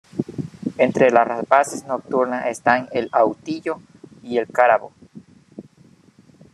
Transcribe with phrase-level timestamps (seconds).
[0.79, 3.79] Entre las rapaces nocturnas están el autillo
[4.23, 4.91] y el cárabo.